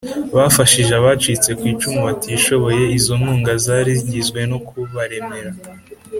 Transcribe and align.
bafashije 0.35 0.91
abacitse 0.99 1.49
ku 1.59 1.63
icumu 1.73 1.99
batishoboye 2.07 2.83
Izo 2.97 3.13
nkunga 3.19 3.51
zari 3.65 3.91
zigizwe 3.99 4.39
no 4.51 4.57
kubaremera 4.67 5.51